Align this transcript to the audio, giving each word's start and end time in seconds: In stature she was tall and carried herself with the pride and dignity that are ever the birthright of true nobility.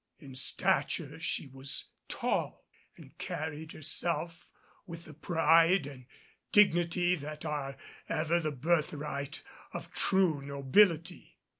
In 0.17 0.33
stature 0.33 1.19
she 1.19 1.45
was 1.45 1.89
tall 2.07 2.65
and 2.97 3.15
carried 3.19 3.73
herself 3.73 4.47
with 4.87 5.03
the 5.05 5.13
pride 5.13 5.85
and 5.85 6.07
dignity 6.51 7.13
that 7.13 7.45
are 7.45 7.77
ever 8.09 8.39
the 8.39 8.51
birthright 8.51 9.43
of 9.73 9.91
true 9.93 10.41
nobility. 10.41 11.37